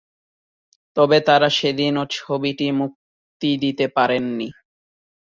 তবে 0.97 1.17
তারা 1.27 1.49
সেদিন 1.57 1.93
ও 1.97 2.13
ছবিটি 2.15 2.67
মুক্তি 2.79 3.49
দিতে 3.63 3.85
পারেননি। 3.95 4.47